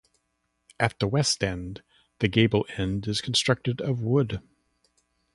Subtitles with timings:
[0.79, 1.83] At the west end,
[2.21, 4.41] the gable-end is constructed of wood.